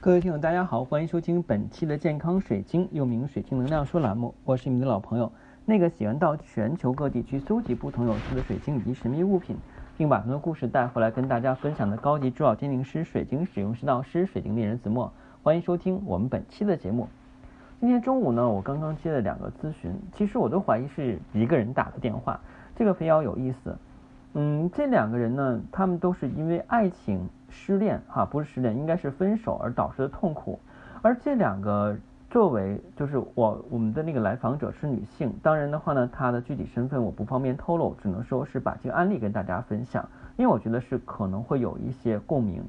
[0.00, 4.32] 各位听友，大家好，欢迎收听本期的健康水晶，又名水晶能量说栏目。
[4.44, 5.32] 我是你们的老朋友，
[5.64, 9.56] 那个喜欢到全球各地去搜集不同有趣的水晶以及神秘物品，
[9.96, 15.12] 并把他们的故事带回来跟大家分享的高级珠宝鉴定师、水晶使用师道师、水晶猎人子墨。
[15.42, 17.08] 欢迎收听我们本期的节目。
[17.80, 22.40] 今天中午呢，我刚刚接了两个咨询，其实我都怀疑是一个人打的电话，
[22.76, 23.76] 这个非常有意思。
[24.34, 30.58] 嗯，这两个人呢，他们都是因为爱情失恋哈，不是失恋，应该是分手而导致的痛苦。
[31.02, 31.96] 而这两个
[32.30, 42.62] 作为就是我我们的那个来访者是女性，当然的话呢，她的具体身份我不方便透露，只能说是把这个案例跟大家分享，因为我觉得是可能会有一些共鸣。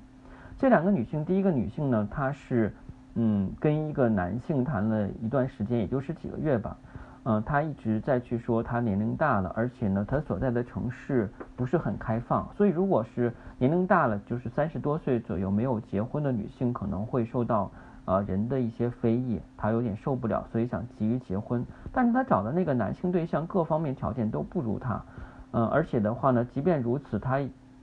[0.57, 2.73] 这两个女性，第一个女性呢，她是
[3.15, 6.77] 嗯跟一个男性谈了一段时间，也就是几个月吧。
[7.23, 17.69] 嗯，他一直在去说他年龄大了，而且呢，他所在的城市不是很开放，所以如果是年龄大了，就是三十多岁左右没有结婚的女性，可能会受到
[18.05, 21.63] 呃人的一些非议，她有点受不了，所以想急于结婚。
[21.91, 25.03] 但是她找的那个男性对象各方面条件都不如她，
[25.51, 27.39] 嗯，而且的话呢，即便如此，她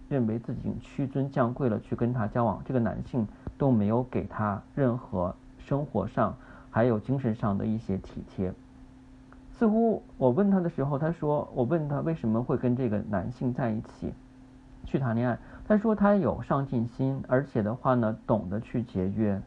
[0.08, 6.34] 认为自己屈尊降贵了去跟他交往，这个男性都没有给她任何生活上
[6.70, 8.52] 还有精神上的一些体贴。
[9.58, 14.12] 似乎我问他的时候，他说我问他为什么会跟这个男性在一起
[14.84, 19.40] 去谈恋爱，他说他有上进心，而且的话呢懂得去节约。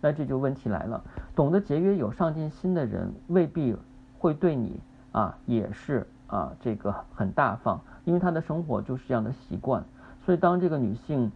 [0.00, 1.02] 那这就问题来了，
[1.34, 3.76] 懂得节约、有上进心的人未必
[4.18, 4.80] 会对你
[5.12, 9.84] 啊也是啊这个很大方，因为他的生活就是这样的习惯。
[10.24, 11.30] 所以当这个女性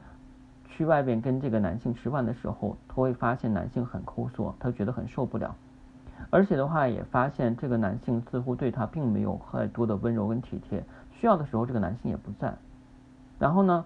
[0.70, 5.54] 去外边跟这个男性吃饭的时候，她会发现男性很抠缩，她觉得很受不了。
[6.30, 12.54] 而且的话，也发现这个男性似乎对她并没有太多的温柔跟体贴，需要的时候这个男性也不在。
[13.38, 13.84] 然后呢，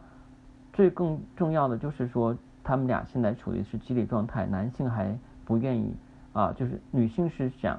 [0.73, 5.95] 最更重要的就是说，他们俩现在处于是激烈状态，男性还不愿意
[6.33, 7.79] 啊，就是女性是想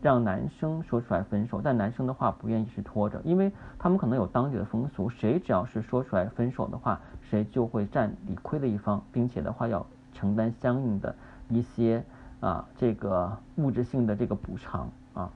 [0.00, 9.84] 让男生说出来分手，但男生的话不愿意是拖着，因为他们可能有当地的风俗，谁只要是说出来分手的话，谁就会占理亏的一方，并且的话要
[10.14, 11.14] 承担相应的
[11.48, 12.02] 一些。
[12.42, 15.30] 啊，这个物质性的这个补偿啊，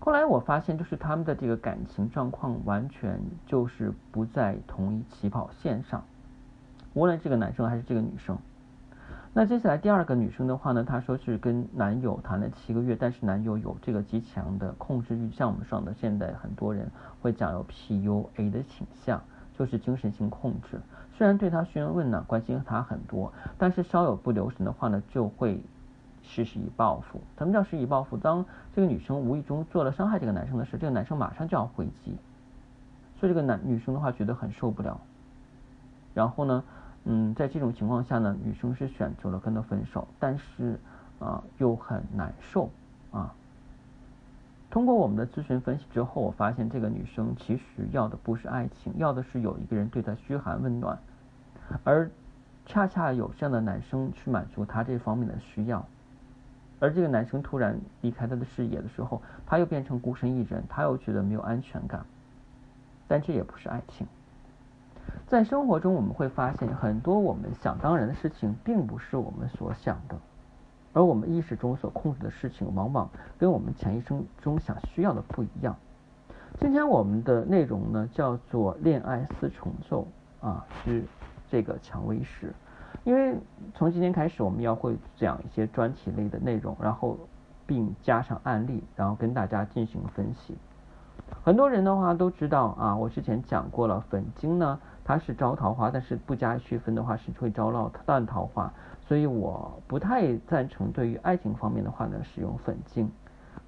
[0.00, 6.02] 后来我发现，就是他们的这个感情状况完全就是不在同一起跑线上，
[6.94, 8.36] 无论这个男生还是这个女生。
[9.32, 16.90] 那接下来第二个女生的话呢，她说是跟男友谈了七个月，但是男友有这个极强的控制欲，像我们说的，现在很多人
[17.22, 19.22] 会讲有 PUA 的倾向，
[19.58, 20.80] 就是精神性控制。
[21.16, 25.60] 虽然对他询问呢，关心他很多，但是稍有不留神的话呢，就会
[26.22, 27.20] 实施以报复。
[27.36, 28.16] 什么叫施以报复？
[28.16, 32.16] 当这个女生无意中做了伤害这个男生的事，这个男生马上就要回击，
[33.18, 35.00] 所以这个男女生的话觉得很受不了。
[36.14, 36.62] 然后呢，
[37.04, 40.78] 嗯，在这种情况下呢，女生是选择了跟他分手，但是
[41.18, 42.70] 啊又很难受
[43.10, 43.34] 啊。
[44.70, 50.98] 通过我们的咨询分析之后，我发现这个女生其实要的不是爱情，要的是有一个人对她嘘寒问暖，
[51.84, 52.10] 而
[52.66, 55.86] 恰恰有这样的男生去满足她这方面的需要，
[56.80, 62.04] 而这个男生突然离开她的视野的时候，她又变成孤身一人，她又觉得没有安全感，
[63.08, 64.06] 但这也不是爱情。
[65.26, 70.16] 在生活中，我们会发现很多我们想当然的事情，并不是我们所想的。
[70.92, 75.76] 而我们意识中所控制的事情，往往跟我们潜意识中想需要的不一样。
[76.58, 80.06] 今天我们的内容呢，叫做恋爱四重奏
[80.40, 81.04] 啊，是
[81.48, 82.52] 这个蔷薇石。
[83.04, 83.38] 因为
[83.74, 87.16] 从今天开始，我们要会讲一些专题类的内容，然后
[87.66, 90.56] 并加上案例，然后跟大家进行分析。
[91.44, 98.72] 很多人的话都知道啊，我之前讲过了，粉晶呢它是招桃花，但是不加区分的话是会招到烂桃花。
[99.08, 103.10] 所以我不太赞成对于爱情方面的话呢使用粉晶。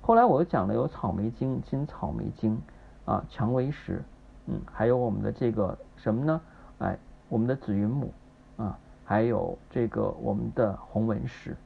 [0.02, 2.60] 后来我又讲了有草莓晶、金草莓晶
[3.06, 4.02] 啊、蔷薇石，
[4.48, 6.40] 嗯，还有我们的这个什么呢？
[6.80, 6.98] 哎，
[7.30, 8.12] 我们的紫云母
[8.58, 11.56] 啊，还有这个我们的红纹石。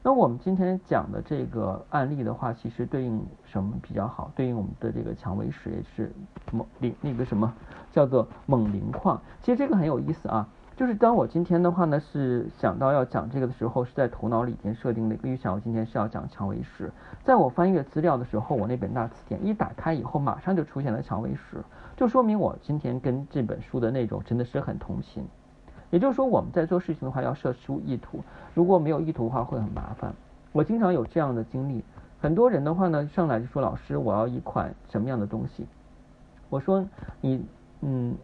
[0.00, 4.30] 那我们今天讲的这个案例的话，其实对应什么比较好？
[4.36, 6.12] 对应我们的这个蔷薇石也是
[6.52, 7.52] 锰磷那个什么
[7.90, 9.20] 叫做锰磷矿。
[9.42, 10.48] 其实这个很有意思啊。
[10.76, 16.90] 就是当我今天的话呢，是想到要讲这个的时候，是在头脑里已经设定了一个预想，我今天是要讲蔷薇石。
[17.22, 21.62] 在我翻阅资料的时候，我那本大词典一打开以后，马上就出现了蔷薇石，
[21.96, 25.24] 就说明我今天跟这本书的内容真的是很同心。
[25.90, 30.12] 也就是说，我们在做事情的话要设出意图，如果没有意图的话会很麻烦。
[30.50, 31.84] 我经常有这样的经历，
[32.20, 35.68] 很多人的话呢，上来就说老师，我要一款什么样的东西？
[36.50, 36.84] 我说
[37.20, 37.46] 你，
[37.82, 38.16] 嗯。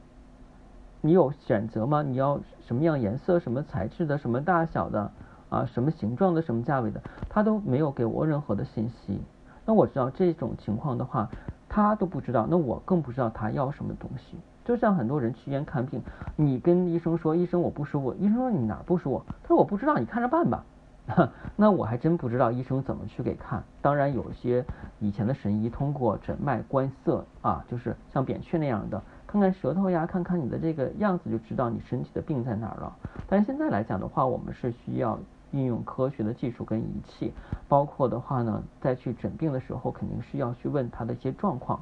[1.00, 2.02] 你有选择吗？
[2.02, 5.10] 你要什么样颜色、什么材质的、什么大小的
[5.48, 9.20] 啊、什么形状的、什么价位的，他都没有给我任何的信息。
[9.64, 11.28] 那我知道这种情况的话，
[11.68, 14.36] 他都不知道，那我更不知道他要什么东西。
[14.64, 16.02] 就像很多人去医院看病，
[16.36, 19.24] 你跟医生说，医生我不舒服，医生说你哪不舒服？
[19.42, 20.64] 他说我不知道，你看着办吧。
[21.56, 23.64] 那我还真不知道医生怎么去给看。
[23.82, 24.64] 当然，有些
[25.00, 32.92] 以前的神医通过诊脉观色啊，就是像扁鹊那样的，看看舌头呀，看看你的这个样子，就知道你身体的病在哪儿了。
[33.28, 35.16] 但是现在来讲的话，我们是需要
[35.52, 37.32] 运用科学的技术跟仪器，
[37.68, 41.80] 包括的话呢，在去诊病的时候，肯定是要去问他的一些状况。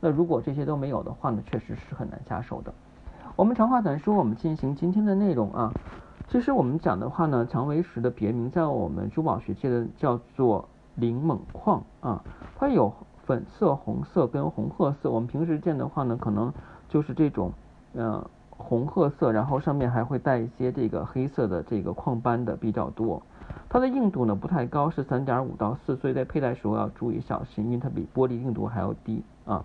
[0.00, 2.72] 那如果这些都没有的话呢，确实是很难下手的。
[3.36, 5.70] 我们长话短说，我们进行今天的内容啊。
[6.28, 12.24] 其实我们讲的话呢，蔷薇石的别名在我们珠宝学界的叫做灵锰矿啊，
[12.56, 12.90] 它有
[13.24, 15.10] 粉色、红色跟红褐色。
[15.10, 16.52] 我们平时见的话呢，可能
[16.88, 17.52] 就是这种
[17.94, 23.22] 呃红褐色，然后上面还会带一些这个黑色的这个矿斑的比较多。
[23.68, 29.62] 它的硬度呢不太高，是三点五到四，所以在佩戴时候要注意小心，因为它比玻璃硬度还要低啊。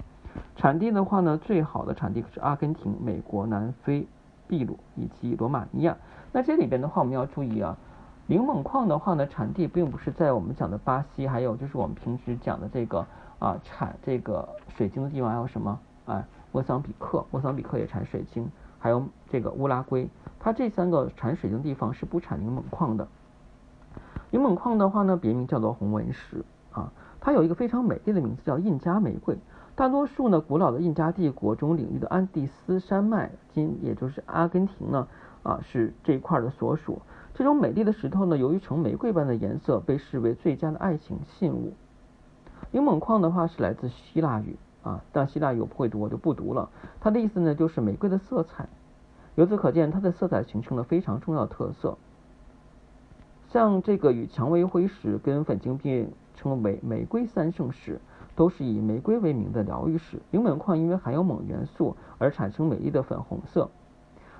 [0.55, 4.07] 产地的话呢，最好的产地是阿根廷、美国、南非、
[4.47, 5.97] 秘鲁以及罗马尼亚。
[6.31, 7.75] 那这里边的话，我们要注意啊，
[8.27, 13.05] 灵锰矿的话呢，产地并不是在我们讲的巴西，还有就是我们平时讲的这个
[13.39, 16.27] 啊产这个水晶的地方，还有什么啊？
[16.51, 18.49] 莫桑比克，莫桑比克也产水晶，
[18.79, 23.07] 还有这个乌拉圭，它这三个产水晶地方是不产柠檬矿的。
[24.31, 29.37] 柠檬矿的话呢，别名叫做红纹石啊，它有一个非常美丽的名字叫印加玫瑰。
[29.75, 35.07] 大多数呢，古老的印加帝国中领域的安第斯山脉，今也就是阿根廷呢。
[35.43, 37.01] 啊，是这一块的所属。
[37.33, 41.73] 这种美丽的石头呢，由于呈玫瑰般的颜色，被视为最佳的爱情信物。
[42.71, 46.69] 灵锰矿的话是来自希腊语啊，但希腊语我不会读，我就不读了。
[46.99, 48.67] 它的意思呢，就是玫瑰的色彩。
[49.35, 51.97] 由此可见，它的色彩形成了非常重要的特色。
[53.49, 58.01] 像这个与蔷薇灰石跟粉晶并称为玫瑰三圣石，
[58.35, 60.19] 都是以玫瑰为名的疗愈石。
[60.31, 63.69] 灵锰矿因为含有锰元素而产生美丽的粉红色。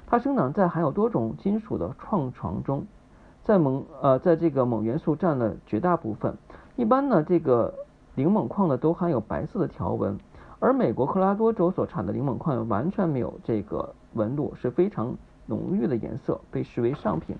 [0.07, 2.85] 它生长在含有多种金属的矿床中，
[3.43, 6.37] 在锰呃，在这个锰元素占了绝大部分。
[6.75, 7.73] 一般呢，这个
[8.17, 10.17] 灵锰矿呢都含有白色的条纹，
[10.59, 15.15] 而美国科拉多州所产的灵锰矿完全没有这个纹路，是非常
[15.45, 17.37] 浓郁的颜色，被视为上品。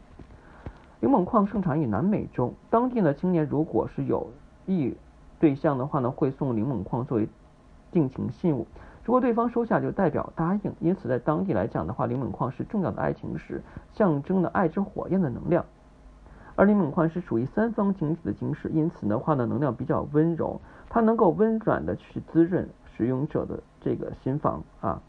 [1.00, 4.30] 灵锰矿盛产于南美洲，当地呢青年如果是有
[4.68, 4.96] 意
[5.40, 7.28] 对象的话呢，会送灵锰矿作为
[7.92, 8.68] 定情信物。
[9.04, 10.72] 如果对方收下，就代表答应。
[10.80, 13.64] 因此，在当地来讲的话，灵锰矿是重要的爱情石，
[13.94, 15.66] 象征了爱之火焰的能量。
[16.58, 20.60] 而灵锰矿是属于三方晶体的晶石，因此的话呢，能量比较温柔，
[20.90, 22.68] 它能够温软的去滋润
[22.98, 25.02] 使用者的这个心房啊。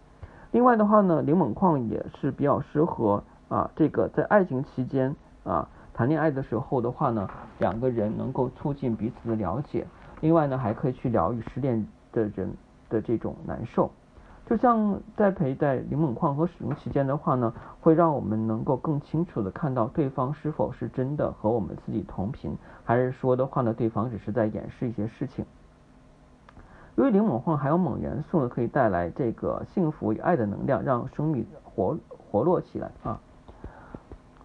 [0.52, 7.28] 另外的话呢，灵锰矿也是比较适合啊，这个在爱情期间啊，谈恋爱的时候的话呢，
[7.58, 9.84] 两个人能够促进彼此的了解。
[10.20, 12.54] 另外呢，还可以去疗愈失恋的人。
[12.90, 13.90] 的这种难受，
[14.48, 17.52] 就像在佩戴灵锰矿和使用期间的话呢，
[17.82, 25.44] 会让我们能够更清楚的看到对方是否是真的和我们自己同频，还是说的话呢，对方只是在掩饰一些事情。
[26.96, 33.20] 由于灵锰矿含有锰元素呢，可以带来这个幸福与爱的能量，让生命活活络起来啊。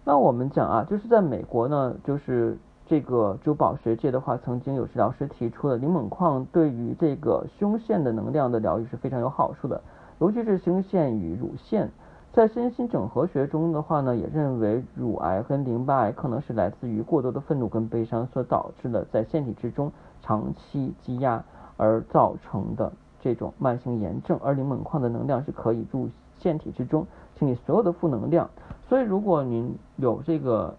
[0.03, 2.57] 那我们讲啊，就是在美国呢，就是。
[2.85, 9.81] 这个珠宝学界的话，曾经有治疗师提出了灵锰矿对于这个胸腺的能量的疗愈是非常有好处的，
[10.23, 11.91] 尤其是胸腺与乳腺。
[12.31, 21.43] 在身心整合学中的话呢，也认为乳癌跟淋巴癌可能是来自于过多的愤怒跟悲伤所导致的在腺体之中长期积压
[21.75, 26.07] 而造成的这种慢性炎症，而灵锰矿的能量是可以入
[26.39, 27.05] 腺体之中
[27.37, 28.49] 清理所有的负能量。
[28.87, 30.73] 所以，如果您有这个。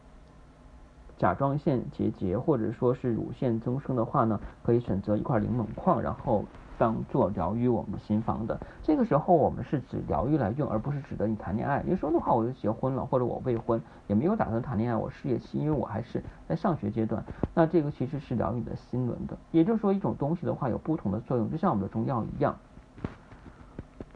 [1.17, 6.45] 甲状腺结节或者说是乳腺增生的话呢，可以选择一块灵锰矿，然后
[6.77, 8.59] 当做疗愈我们心房的。
[8.83, 11.85] 这个时候我们是指疗愈来用，而不是指的你谈恋爱。
[11.87, 17.25] 有时候的话，我就结婚了，或者我未婚，也没有打算谈恋爱，我事业期，因为我还是在上学阶段。
[17.55, 19.37] 那这个其实是疗愈的心轮的。
[19.53, 22.57] 也就是说，一种东西的话有不同的作用，就像我们的中药一样。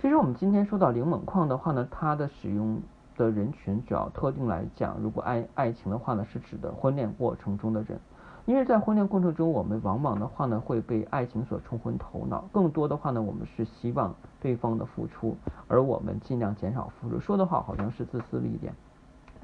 [0.01, 2.81] 其实我们今天说到灵锰矿的话呢，它的使用。
[3.19, 7.99] 的人群主要特定来讲，如果爱爱情的话呢，是指的婚恋过程中的人，
[8.47, 17.19] 因为在婚恋过程中，我们往往的话呢会被爱情所冲昏头脑，更多的话呢，我们是希望对方的付出，而我们尽量减少付出。
[17.19, 18.73] 说的话好像是自私了一点，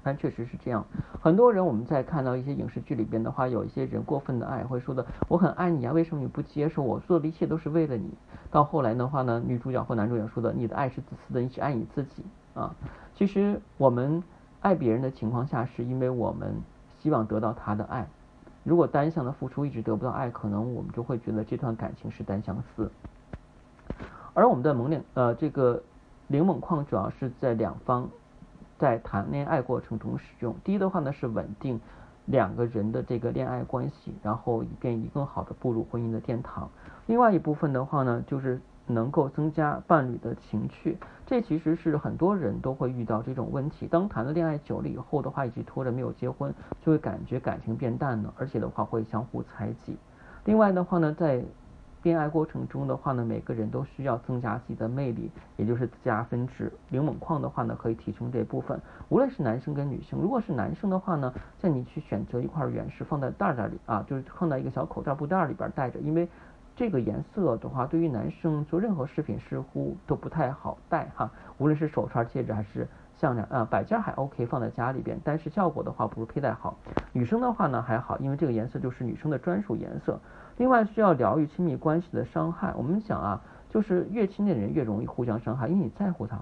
[0.05, 0.87] 但确实是这样。
[1.21, 8.15] 很多人我们在看到一些影视剧里边的话，有一些人过分的爱，会说的我很爱你啊，为什么你不接受我做的一切都是为了你？
[8.51, 12.23] 到后来的话呢，女主角或男主角说的你的爱是自私的，你只爱你自己。
[12.55, 12.75] 啊。
[13.15, 14.23] 其实我们
[14.61, 16.61] 爱别人的情况下，是因为我们
[17.01, 18.09] 希望得到他的爱。
[18.65, 22.91] 如果单向的付出一直得不到爱，可能我们就会觉得这段感情是单相思。
[24.33, 25.83] 而我们的猛恋呃这个
[26.27, 28.09] 零锰矿主要是在两方
[28.79, 30.57] 在谈恋爱过程中使用。
[30.65, 31.81] 第一的话呢是稳定
[32.25, 36.69] 两个人的这个恋爱关系，然后以便以更好的步入婚姻的殿堂。
[37.07, 38.61] 另外一部分的话呢就是。
[38.87, 43.87] 能够增加伴侣的情趣，这其实是很多人都会遇到这种问题。
[43.87, 46.53] 当谈了恋爱久了以后的话，一直拖着没有结婚，
[46.83, 49.97] 就会感觉感情变淡了，而且的话会相互猜忌。
[50.45, 51.43] 另外的话呢，在
[52.03, 56.71] 恋爱过程中的话呢，每个人都需要增加自己的魅力，也就是加分值。
[56.91, 58.79] 零锰矿的话呢，可以提升这部分。
[59.09, 66.29] 无论是男生跟女生，如果是男生的话呢，在你去选择一块原石放在袋袋里啊，就是放在一个小口袋布袋里边带着，因为。
[66.77, 76.77] 这个颜色的话，对于男生做任何饰品似乎都不太好戴哈，无论是手串、戒指还是项链啊，摆件还 OK，放在家里边，但是效果的话不如佩戴好。
[77.13, 80.19] 女生的话呢还好，因为这个颜色就是女生的专属颜色。
[80.57, 83.41] 另外需要疗愈亲密关系的伤害，我们讲啊，
[83.71, 86.41] 就是越亲近的人越容易互相伤害，因为你在乎他。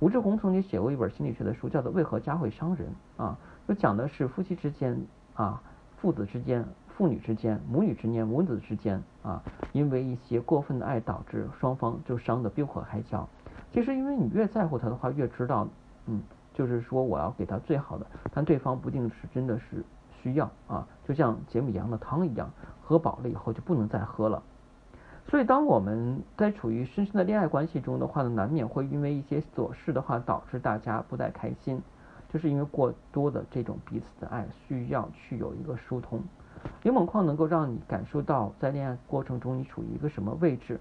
[0.00, 2.88] 吴志红曾经写过一本心理学的书，叫做《为何家会伤人》
[3.22, 5.00] 啊，就讲的是夫妻之间
[5.34, 5.62] 啊，
[5.96, 6.64] 父子之间。
[6.98, 9.40] 父女之间、母女之间、母子之间啊，
[9.72, 13.24] 因为一些过分的爱导致双方就伤得不可开交。
[13.72, 15.68] 其实，因为你越在乎他的话，越知道，
[16.06, 16.20] 嗯，
[16.52, 19.84] 就是说我要给他最好的，但对方不定是真的是
[20.20, 22.50] 需要啊，就像节目羊的汤一样，
[22.82, 24.42] 喝饱了以后就不能再喝了。
[25.28, 31.80] 所以，当我们在处于深深的恋爱关系中的话呢，难免会因为一些琐事的话，导致大家不太开心，
[32.28, 36.20] 就是因为过多的这种彼此的爱需要去有一个疏通。
[36.82, 40.80] 零锰矿能够让你感受到在恋爱过程中你处于一个什么位置。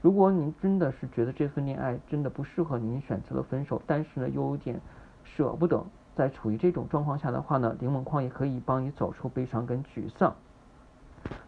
[0.00, 4.80] 如果您真的是觉得这份恋爱真的不适合您，选择了分手，但是呢又有点
[5.24, 5.82] 舍不得，
[6.14, 10.34] 在处于这种状况下的话呢，零锰矿也可以帮你走出悲伤跟沮丧。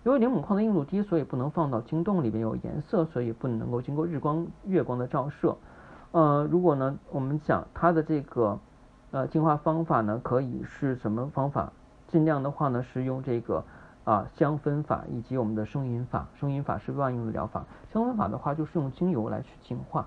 [0.05, 5.57] 由于零锰矿的硬度低，所以不能放到晶洞里面有颜色，所以不能够经过日光、月光的照射。
[6.13, 8.59] 呃，如果呢我们讲它的这个
[9.11, 11.73] 呃净化方法呢，可以是什么方法？
[12.09, 13.65] 尽量的话呢，是用这个
[14.05, 16.27] 啊香氛法以及我们的声音法。
[16.39, 20.07] 声音法是万用的疗法，香氛法的话就是用精油来去净化。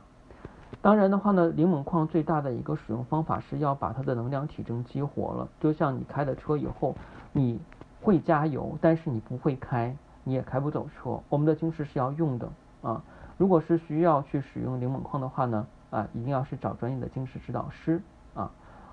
[0.82, 5.48] 当然的话呢，零锰矿最大的一个使用方法是要把它的能量体征激活了。
[5.60, 6.96] 就像你开了车以后，
[7.34, 7.60] 你
[8.02, 11.20] 会加油，但是你不会开，你也开不走车。
[11.28, 12.48] 我们的晶石是要用的
[12.82, 13.04] 啊。
[13.38, 18.02] 如果是需要去使用零锰矿的话呢，啊，一定要是找专业的晶石指导师。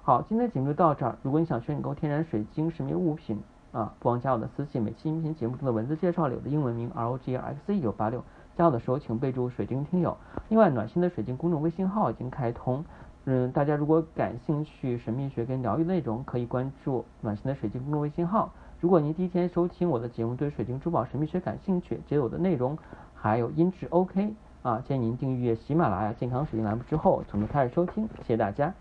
[0.06, 1.18] 好，今天节目就到这儿。
[1.24, 4.80] 如果你想选购天然水晶神秘物品啊，不妨加我的私信。
[4.80, 8.22] 每期音频节目中的文字介绍里我的英文名 R O G X 一九八六，
[8.56, 10.16] 加我的时候请备注水晶听友。
[10.48, 12.84] 另外，暖心的水晶公众微信号已经开通，
[13.24, 18.52] 嗯，大家如果感兴趣神秘学跟疗愈内容，可以关注暖心的水晶公众微信号。
[18.78, 22.78] 如果您第一天收听我的节目，对水晶珠宝神秘学感兴趣，觉得我的内容
[23.12, 24.32] 还有音质 OK
[24.62, 28.08] 啊，建议您订阅喜马拉雅健康水晶栏目之后，从头开始收听。
[28.18, 28.72] 谢谢大家。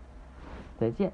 [0.78, 1.12] 再见。